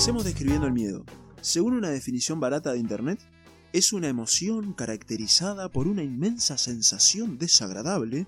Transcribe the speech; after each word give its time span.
definiendo 0.00 0.66
el 0.66 0.72
miedo. 0.72 1.04
Según 1.42 1.74
una 1.74 1.90
definición 1.90 2.40
barata 2.40 2.72
de 2.72 2.78
internet, 2.78 3.20
es 3.74 3.92
una 3.92 4.08
emoción 4.08 4.72
caracterizada 4.72 5.68
por 5.68 5.86
una 5.86 6.02
inmensa 6.02 6.56
sensación 6.56 7.36
desagradable 7.36 8.26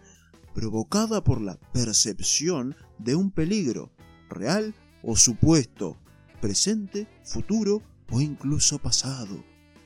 provocada 0.54 1.24
por 1.24 1.40
la 1.40 1.58
percepción 1.72 2.76
de 2.98 3.14
un 3.14 3.30
peligro, 3.30 3.90
real 4.28 4.74
o 5.02 5.16
supuesto, 5.16 5.96
presente, 6.42 7.08
futuro 7.24 7.82
o 8.10 8.20
incluso 8.20 8.78
pasado. 8.78 9.42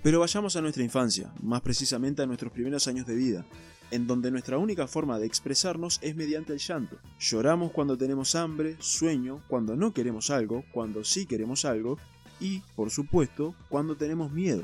Pero 0.07 0.21
vayamos 0.21 0.55
a 0.55 0.61
nuestra 0.61 0.85
infancia, 0.85 1.33
más 1.43 1.63
precisamente 1.63 2.23
a 2.23 2.27
nuestros 2.27 2.53
primeros 2.53 2.87
años 2.87 3.09
de 3.09 3.17
vida, 3.17 3.45
en 3.91 4.07
donde 4.07 4.31
nuestra 4.31 4.57
única 4.57 4.87
forma 4.87 5.19
de 5.19 5.27
expresarnos 5.27 5.99
es 6.01 6.15
mediante 6.15 6.53
el 6.53 6.61
llanto. 6.61 7.01
Lloramos 7.19 7.73
cuando 7.73 7.99
tenemos 7.99 8.37
hambre, 8.37 8.77
sueño, 8.79 9.43
cuando 9.49 9.75
no 9.75 9.93
queremos 9.93 10.31
algo, 10.31 10.63
cuando 10.71 11.03
sí 11.03 11.27
queremos 11.27 11.65
algo 11.65 11.99
y, 12.39 12.63
por 12.77 12.93
supuesto, 12.93 13.57
cuando 13.69 13.97
tenemos 13.97 14.31
miedo. 14.31 14.63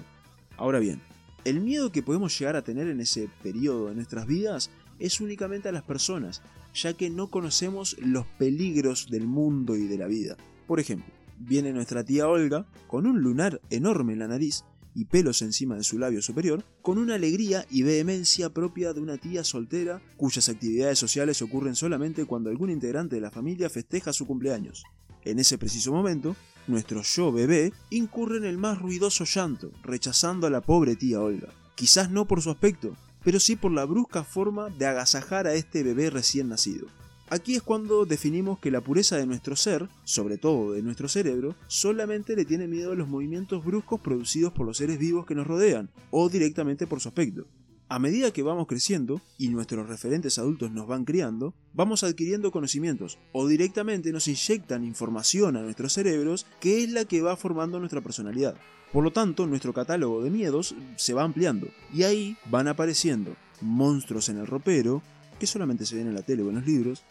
Ahora 0.56 0.78
bien, 0.78 1.02
el 1.44 1.58
miedo 1.58 1.90
que 1.90 2.04
podemos 2.04 2.38
llegar 2.38 2.54
a 2.54 2.62
tener 2.62 2.86
en 2.86 3.00
ese 3.00 3.28
periodo 3.42 3.88
de 3.88 3.96
nuestras 3.96 4.28
vidas 4.28 4.70
es 5.00 5.20
únicamente 5.20 5.68
a 5.68 5.72
las 5.72 5.82
personas, 5.82 6.40
ya 6.72 6.92
que 6.92 7.10
no 7.10 7.32
conocemos 7.32 7.96
los 7.98 8.26
peligros 8.38 9.10
del 9.10 9.26
mundo 9.26 9.74
y 9.74 9.88
de 9.88 9.98
la 9.98 10.06
vida. 10.06 10.36
Por 10.68 10.78
ejemplo, 10.78 11.12
viene 11.36 11.72
nuestra 11.72 12.04
tía 12.04 12.28
Olga 12.28 12.64
con 12.86 13.08
un 13.08 13.22
lunar 13.22 13.60
enorme 13.70 14.12
en 14.12 14.20
la 14.20 14.28
nariz 14.28 14.62
y 14.94 15.06
pelos 15.06 15.42
encima 15.42 15.76
de 15.76 15.84
su 15.84 15.98
labio 15.98 16.22
superior, 16.22 16.64
con 16.82 16.98
una 16.98 17.14
alegría 17.14 17.66
y 17.70 17.82
vehemencia 17.82 18.50
propia 18.50 18.92
de 18.92 19.00
una 19.00 19.18
tía 19.18 19.44
soltera 19.44 20.02
cuyas 20.16 20.48
actividades 20.48 20.98
sociales 20.98 21.42
ocurren 21.42 21.74
solamente 21.74 22.24
cuando 22.24 22.50
algún 22.50 22.70
integrante 22.70 23.16
de 23.16 23.22
la 23.22 23.30
familia 23.30 23.70
festeja 23.70 24.12
su 24.12 24.26
cumpleaños. 24.26 24.84
En 25.24 25.38
ese 25.38 25.58
preciso 25.58 25.92
momento, 25.92 26.36
nuestro 26.66 27.02
yo 27.02 27.32
bebé 27.32 27.72
incurre 27.90 28.38
en 28.38 28.44
el 28.44 28.58
más 28.58 28.80
ruidoso 28.80 29.24
llanto, 29.24 29.72
rechazando 29.82 30.46
a 30.46 30.50
la 30.50 30.60
pobre 30.60 30.96
tía 30.96 31.20
Olga. 31.20 31.48
Quizás 31.74 32.10
no 32.10 32.26
por 32.26 32.42
su 32.42 32.50
aspecto, 32.50 32.96
pero 33.24 33.40
sí 33.40 33.56
por 33.56 33.72
la 33.72 33.84
brusca 33.84 34.24
forma 34.24 34.68
de 34.70 34.86
agasajar 34.86 35.46
a 35.46 35.54
este 35.54 35.82
bebé 35.82 36.10
recién 36.10 36.48
nacido. 36.48 36.88
Aquí 37.32 37.54
es 37.54 37.62
cuando 37.62 38.04
definimos 38.04 38.58
que 38.58 38.70
la 38.70 38.82
pureza 38.82 39.16
de 39.16 39.24
nuestro 39.24 39.56
ser, 39.56 39.88
sobre 40.04 40.36
todo 40.36 40.72
de 40.72 40.82
nuestro 40.82 41.08
cerebro, 41.08 41.56
solamente 41.66 42.36
le 42.36 42.44
tiene 42.44 42.68
miedo 42.68 42.92
a 42.92 42.94
los 42.94 43.08
movimientos 43.08 43.64
bruscos 43.64 44.02
producidos 44.02 44.52
por 44.52 44.66
los 44.66 44.76
seres 44.76 44.98
vivos 44.98 45.24
que 45.24 45.34
nos 45.34 45.46
rodean, 45.46 45.88
o 46.10 46.28
directamente 46.28 46.86
por 46.86 47.00
su 47.00 47.08
aspecto. 47.08 47.46
A 47.88 47.98
medida 47.98 48.34
que 48.34 48.42
vamos 48.42 48.66
creciendo 48.66 49.22
y 49.38 49.48
nuestros 49.48 49.88
referentes 49.88 50.38
adultos 50.38 50.72
nos 50.72 50.86
van 50.86 51.06
criando, 51.06 51.54
vamos 51.72 52.04
adquiriendo 52.04 52.52
conocimientos 52.52 53.18
o 53.32 53.48
directamente 53.48 54.12
nos 54.12 54.28
inyectan 54.28 54.84
información 54.84 55.56
a 55.56 55.62
nuestros 55.62 55.94
cerebros 55.94 56.44
que 56.60 56.84
es 56.84 56.90
la 56.90 57.06
que 57.06 57.22
va 57.22 57.38
formando 57.38 57.78
nuestra 57.78 58.02
personalidad. 58.02 58.56
Por 58.92 59.04
lo 59.04 59.10
tanto, 59.10 59.46
nuestro 59.46 59.72
catálogo 59.72 60.22
de 60.22 60.28
miedos 60.28 60.74
se 60.96 61.14
va 61.14 61.22
ampliando 61.22 61.68
y 61.94 62.02
ahí 62.02 62.36
van 62.50 62.68
apareciendo 62.68 63.34
monstruos 63.62 64.28
en 64.28 64.36
el 64.36 64.46
ropero, 64.46 65.02
que 65.40 65.46
solamente 65.46 65.86
se 65.86 65.96
ven 65.96 66.08
en 66.08 66.14
la 66.14 66.22
tele 66.22 66.42
o 66.42 66.50
en 66.50 66.56
los 66.56 66.66
libros, 66.66 67.02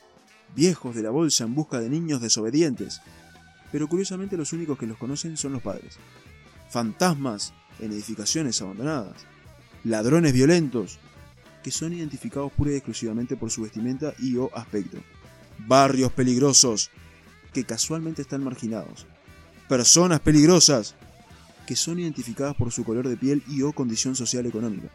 viejos 0.55 0.95
de 0.95 1.03
la 1.03 1.09
bolsa 1.09 1.43
en 1.43 1.55
busca 1.55 1.79
de 1.79 1.89
niños 1.89 2.21
desobedientes, 2.21 3.01
pero 3.71 3.87
curiosamente 3.87 4.37
los 4.37 4.53
únicos 4.53 4.77
que 4.77 4.87
los 4.87 4.97
conocen 4.97 5.37
son 5.37 5.53
los 5.53 5.61
padres, 5.61 5.97
fantasmas 6.69 7.53
en 7.79 7.91
edificaciones 7.91 8.61
abandonadas, 8.61 9.25
ladrones 9.83 10.33
violentos, 10.33 10.99
que 11.63 11.71
son 11.71 11.93
identificados 11.93 12.51
pura 12.51 12.71
y 12.71 12.75
exclusivamente 12.75 13.37
por 13.37 13.51
su 13.51 13.61
vestimenta 13.61 14.13
y 14.19 14.35
o 14.35 14.49
aspecto, 14.55 14.97
barrios 15.59 16.11
peligrosos, 16.11 16.89
que 17.53 17.65
casualmente 17.65 18.21
están 18.21 18.43
marginados, 18.43 19.05
personas 19.67 20.19
peligrosas, 20.19 20.95
que 21.65 21.75
son 21.75 21.99
identificadas 21.99 22.55
por 22.55 22.71
su 22.71 22.83
color 22.83 23.07
de 23.07 23.17
piel 23.17 23.43
y 23.47 23.61
o 23.61 23.71
condición 23.71 24.15
social 24.15 24.45
económica. 24.45 24.89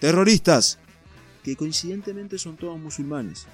Terroristas, 0.00 0.78
que 1.42 1.56
coincidentemente 1.56 2.38
son 2.38 2.56
todos 2.56 2.78
musulmanes. 2.78 3.46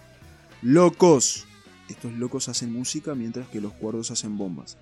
Locos, 0.62 1.46
estos 1.88 2.12
locos 2.12 2.50
hacen 2.50 2.70
música 2.70 3.14
mientras 3.14 3.48
que 3.48 3.62
los 3.62 3.72
cuerdos 3.72 4.10
hacen 4.10 4.36
bombas. 4.36 4.76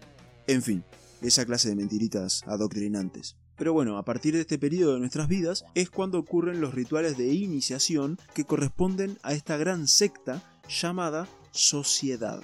En 0.48 0.60
fin, 0.60 0.82
esa 1.22 1.46
clase 1.46 1.68
de 1.68 1.76
mentiritas 1.76 2.42
adoctrinantes. 2.48 3.36
Pero 3.56 3.72
bueno, 3.74 3.96
a 3.96 4.04
partir 4.04 4.34
de 4.34 4.40
este 4.40 4.58
periodo 4.58 4.94
de 4.94 4.98
nuestras 4.98 5.28
vidas 5.28 5.64
es 5.76 5.88
cuando 5.88 6.18
ocurren 6.18 6.60
los 6.60 6.74
rituales 6.74 7.16
de 7.16 7.32
iniciación 7.32 8.18
que 8.34 8.42
corresponden 8.42 9.18
a 9.22 9.34
esta 9.34 9.56
gran 9.56 9.86
secta 9.86 10.42
llamada 10.68 11.28
sociedad. 11.52 12.42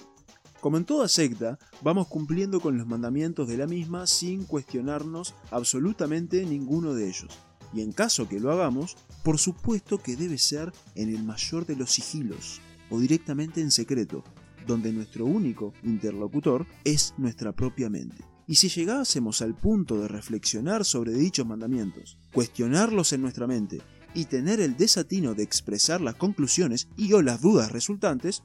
Como 0.60 0.76
en 0.76 0.84
toda 0.84 1.08
secta, 1.08 1.58
vamos 1.82 2.06
cumpliendo 2.06 2.60
con 2.60 2.78
los 2.78 2.86
mandamientos 2.86 3.48
de 3.48 3.56
la 3.56 3.66
misma 3.66 4.06
sin 4.06 4.44
cuestionarnos 4.44 5.34
absolutamente 5.50 6.46
ninguno 6.46 6.94
de 6.94 7.08
ellos. 7.08 7.36
Y 7.72 7.80
en 7.80 7.90
caso 7.90 8.28
que 8.28 8.38
lo 8.38 8.52
hagamos, 8.52 8.96
por 9.24 9.40
supuesto 9.40 9.98
que 9.98 10.14
debe 10.14 10.38
ser 10.38 10.72
en 10.94 11.08
el 11.08 11.24
mayor 11.24 11.66
de 11.66 11.74
los 11.74 11.90
sigilos, 11.90 12.60
o 12.94 13.00
directamente 13.00 13.60
en 13.60 13.70
secreto, 13.70 14.22
donde 14.66 14.92
nuestro 14.92 15.26
único 15.26 15.72
interlocutor 15.82 16.66
es 16.84 17.14
nuestra 17.18 17.52
propia 17.52 17.90
mente. 17.90 18.24
Y 18.46 18.56
si 18.56 18.68
llegásemos 18.68 19.42
al 19.42 19.54
punto 19.54 20.00
de 20.00 20.08
reflexionar 20.08 20.84
sobre 20.84 21.12
dichos 21.12 21.46
mandamientos, 21.46 22.18
cuestionarlos 22.32 23.12
en 23.12 23.22
nuestra 23.22 23.46
mente 23.46 23.80
y 24.14 24.26
tener 24.26 24.60
el 24.60 24.76
desatino 24.76 25.34
de 25.34 25.42
expresar 25.42 26.00
las 26.00 26.14
conclusiones 26.14 26.88
y 26.96 27.12
o 27.14 27.22
las 27.22 27.40
dudas 27.40 27.72
resultantes, 27.72 28.44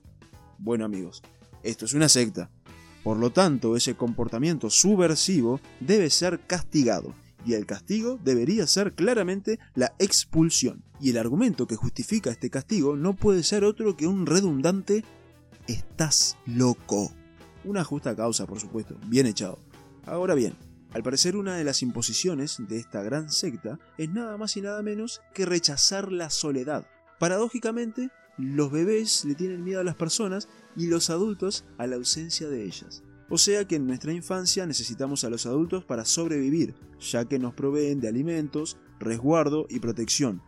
bueno 0.57 0.85
amigos, 0.85 1.21
esto 1.63 1.85
es 1.85 1.93
una 1.93 2.09
secta. 2.09 2.49
Por 3.03 3.17
lo 3.17 3.31
tanto, 3.31 3.75
ese 3.75 3.95
comportamiento 3.95 4.69
subversivo 4.69 5.59
debe 5.79 6.09
ser 6.09 6.41
castigado, 6.47 7.13
y 7.45 7.53
el 7.53 7.65
castigo 7.65 8.19
debería 8.23 8.67
ser 8.67 8.93
claramente 8.93 9.59
la 9.75 9.93
expulsión. 9.99 10.83
Y 10.99 11.11
el 11.11 11.17
argumento 11.17 11.67
que 11.67 11.75
justifica 11.75 12.29
este 12.29 12.49
castigo 12.49 12.95
no 12.95 13.15
puede 13.15 13.43
ser 13.43 13.63
otro 13.63 13.95
que 13.95 14.07
un 14.07 14.25
redundante 14.25 15.03
estás 15.67 16.37
loco. 16.45 17.11
Una 17.63 17.83
justa 17.83 18.15
causa, 18.15 18.45
por 18.45 18.59
supuesto, 18.59 18.95
bien 19.07 19.25
echado. 19.25 19.59
Ahora 20.05 20.33
bien, 20.33 20.55
al 20.91 21.03
parecer 21.03 21.35
una 21.35 21.55
de 21.55 21.63
las 21.63 21.81
imposiciones 21.81 22.57
de 22.67 22.77
esta 22.77 23.03
gran 23.03 23.29
secta 23.29 23.79
es 23.97 24.09
nada 24.09 24.37
más 24.37 24.57
y 24.57 24.61
nada 24.61 24.81
menos 24.81 25.21
que 25.33 25.45
rechazar 25.45 26.11
la 26.11 26.29
soledad. 26.29 26.87
Paradójicamente, 27.19 28.09
los 28.37 28.71
bebés 28.71 29.25
le 29.25 29.35
tienen 29.35 29.63
miedo 29.63 29.81
a 29.81 29.83
las 29.83 29.95
personas 29.95 30.47
y 30.75 30.87
los 30.87 31.09
adultos 31.09 31.65
a 31.77 31.85
la 31.85 31.97
ausencia 31.97 32.47
de 32.47 32.63
ellas. 32.63 33.03
O 33.31 33.37
sea 33.37 33.67
que 33.67 33.75
en 33.75 33.85
nuestra 33.85 34.11
infancia 34.11 34.65
necesitamos 34.65 35.23
a 35.23 35.29
los 35.29 35.45
adultos 35.45 35.85
para 35.85 36.03
sobrevivir, 36.03 36.73
ya 36.99 37.25
que 37.25 37.37
nos 37.37 37.53
proveen 37.53 37.99
de 37.99 38.07
alimentos, 38.07 38.77
resguardo 38.99 39.67
y 39.69 39.79
protección. 39.79 40.41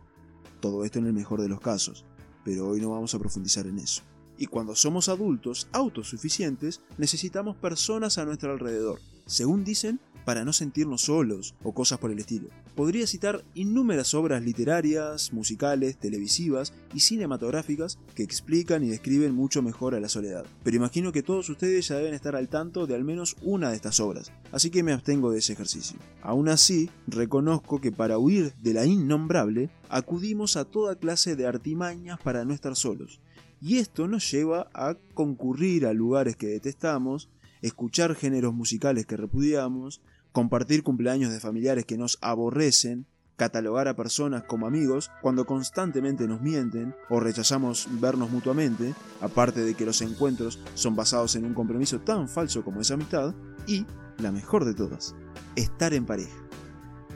Todo 0.60 0.84
esto 0.84 0.98
en 0.98 1.06
el 1.06 1.12
mejor 1.12 1.40
de 1.40 1.48
los 1.48 1.60
casos, 1.60 2.04
pero 2.44 2.68
hoy 2.68 2.80
no 2.80 2.90
vamos 2.90 3.14
a 3.14 3.20
profundizar 3.20 3.66
en 3.68 3.78
eso. 3.78 4.02
Y 4.36 4.46
cuando 4.46 4.74
somos 4.74 5.08
adultos 5.08 5.68
autosuficientes, 5.72 6.80
necesitamos 6.98 7.56
personas 7.56 8.18
a 8.18 8.24
nuestro 8.24 8.52
alrededor. 8.52 8.98
Según 9.26 9.64
dicen, 9.64 10.00
para 10.24 10.44
no 10.44 10.52
sentirnos 10.52 11.02
solos 11.02 11.54
o 11.62 11.72
cosas 11.72 11.98
por 11.98 12.10
el 12.10 12.18
estilo. 12.18 12.48
Podría 12.74 13.06
citar 13.06 13.44
innúmeras 13.54 14.14
obras 14.14 14.42
literarias, 14.42 15.32
musicales, 15.32 15.98
televisivas 15.98 16.72
y 16.94 17.00
cinematográficas 17.00 17.98
que 18.14 18.22
explican 18.22 18.82
y 18.82 18.88
describen 18.88 19.34
mucho 19.34 19.62
mejor 19.62 19.94
a 19.94 20.00
la 20.00 20.08
soledad. 20.08 20.46
Pero 20.62 20.76
imagino 20.76 21.12
que 21.12 21.22
todos 21.22 21.48
ustedes 21.50 21.88
ya 21.88 21.96
deben 21.96 22.14
estar 22.14 22.34
al 22.34 22.48
tanto 22.48 22.86
de 22.86 22.94
al 22.94 23.04
menos 23.04 23.36
una 23.42 23.70
de 23.70 23.76
estas 23.76 24.00
obras, 24.00 24.32
así 24.52 24.70
que 24.70 24.82
me 24.82 24.92
abstengo 24.92 25.30
de 25.30 25.40
ese 25.40 25.52
ejercicio. 25.52 25.98
Aún 26.22 26.48
así, 26.48 26.88
reconozco 27.06 27.80
que 27.80 27.92
para 27.92 28.18
huir 28.18 28.54
de 28.62 28.74
la 28.74 28.86
innombrable, 28.86 29.70
acudimos 29.88 30.56
a 30.56 30.64
toda 30.64 30.96
clase 30.96 31.36
de 31.36 31.46
artimañas 31.46 32.18
para 32.20 32.44
no 32.44 32.54
estar 32.54 32.76
solos. 32.76 33.20
Y 33.60 33.78
esto 33.78 34.08
nos 34.08 34.28
lleva 34.28 34.68
a 34.74 34.96
concurrir 35.14 35.86
a 35.86 35.92
lugares 35.92 36.36
que 36.36 36.48
detestamos, 36.48 37.28
escuchar 37.62 38.14
géneros 38.14 38.52
musicales 38.52 39.06
que 39.06 39.16
repudiamos, 39.16 40.02
compartir 40.32 40.82
cumpleaños 40.82 41.32
de 41.32 41.40
familiares 41.40 41.86
que 41.86 41.96
nos 41.96 42.18
aborrecen, 42.20 43.06
catalogar 43.36 43.88
a 43.88 43.96
personas 43.96 44.44
como 44.44 44.66
amigos 44.66 45.10
cuando 45.20 45.46
constantemente 45.46 46.28
nos 46.28 46.42
mienten 46.42 46.94
o 47.08 47.18
rechazamos 47.18 47.88
vernos 48.00 48.30
mutuamente, 48.30 48.94
aparte 49.20 49.60
de 49.60 49.74
que 49.74 49.86
los 49.86 50.00
encuentros 50.02 50.60
son 50.74 50.94
basados 50.96 51.34
en 51.36 51.44
un 51.44 51.54
compromiso 51.54 52.00
tan 52.00 52.28
falso 52.28 52.62
como 52.62 52.80
esa 52.80 52.94
amistad, 52.94 53.34
y, 53.66 53.86
la 54.18 54.32
mejor 54.32 54.64
de 54.64 54.74
todas, 54.74 55.14
estar 55.56 55.94
en 55.94 56.04
pareja. 56.04 56.51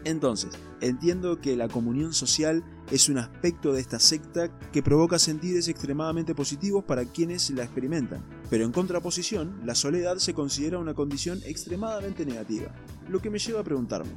Entonces, 0.06 0.52
entiendo 0.80 1.40
que 1.40 1.56
la 1.56 1.66
comunión 1.66 2.14
social 2.14 2.62
es 2.92 3.08
un 3.08 3.18
aspecto 3.18 3.72
de 3.72 3.80
esta 3.80 3.98
secta 3.98 4.56
que 4.70 4.80
provoca 4.80 5.18
sentires 5.18 5.66
extremadamente 5.66 6.32
positivos 6.32 6.84
para 6.84 7.06
quienes 7.06 7.50
la 7.50 7.64
experimentan, 7.64 8.24
pero 8.48 8.64
en 8.64 8.70
contraposición, 8.70 9.60
la 9.64 9.74
soledad 9.74 10.18
se 10.18 10.32
considera 10.32 10.78
una 10.78 10.94
condición 10.94 11.40
extremadamente 11.44 12.24
negativa, 12.24 12.72
lo 13.08 13.20
que 13.20 13.30
me 13.30 13.40
lleva 13.40 13.62
a 13.62 13.64
preguntarme, 13.64 14.12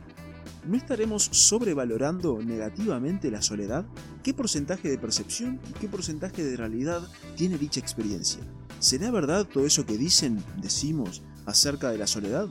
¿no 0.68 0.78
estaremos 0.78 1.24
sobrevalorando 1.24 2.38
negativamente 2.38 3.32
la 3.32 3.42
soledad? 3.42 3.84
¿Qué 4.22 4.32
porcentaje 4.32 4.90
de 4.90 5.00
percepción 5.00 5.60
y 5.72 5.74
qué 5.80 5.88
porcentaje 5.88 6.44
de 6.44 6.56
realidad 6.56 7.02
tiene 7.36 7.58
dicha 7.58 7.80
experiencia? 7.80 8.44
¿Será 8.78 9.10
verdad 9.10 9.48
todo 9.52 9.66
eso 9.66 9.88
que 9.88 9.98
dicen, 9.98 10.38
decimos, 10.62 11.24
acerca 11.48 11.90
de 11.90 11.98
la 11.98 12.06
soledad? 12.06 12.48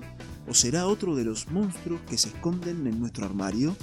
¿O 0.46 0.55
será 0.55 0.87
otro 0.87 1.14
de 1.14 1.25
los 1.25 1.50
monstruos 1.50 2.00
que 2.08 2.17
se 2.17 2.29
esconden 2.29 2.87
en 2.87 3.00
nuestro 3.00 3.25
armario? 3.25 3.76